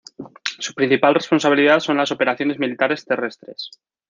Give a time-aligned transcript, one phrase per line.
[0.57, 3.69] Su principal responsabilidad son las operaciones militares terrestres.